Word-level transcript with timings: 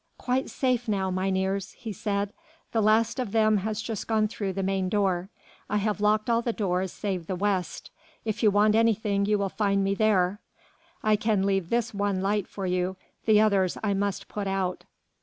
"Quite 0.17 0.49
safe 0.49 0.87
now, 0.87 1.11
mynheers," 1.11 1.73
he 1.73 1.93
said, 1.93 2.33
"the 2.71 2.81
last 2.81 3.19
of 3.19 3.31
them 3.33 3.57
has 3.57 3.83
just 3.83 4.07
gone 4.07 4.27
through 4.27 4.53
the 4.53 4.63
main 4.63 4.89
door. 4.89 5.29
I 5.69 5.77
have 5.77 6.01
locked 6.01 6.27
all 6.27 6.41
the 6.41 6.51
doors 6.51 6.91
save 6.91 7.27
the 7.27 7.35
West. 7.35 7.91
If 8.25 8.41
you 8.41 8.49
want 8.49 8.73
anything 8.73 9.27
you 9.27 9.37
will 9.37 9.47
find 9.47 9.83
me 9.83 9.93
there. 9.93 10.39
I 11.03 11.15
can 11.17 11.45
leave 11.45 11.69
this 11.69 11.93
one 11.93 12.19
light 12.19 12.47
for 12.47 12.65
you, 12.65 12.95
the 13.25 13.39
others 13.41 13.77
I 13.83 13.93
must 13.93 14.27
put 14.27 14.47
out." 14.47 14.85